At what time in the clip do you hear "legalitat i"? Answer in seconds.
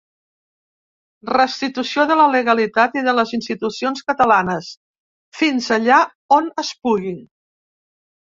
2.35-3.03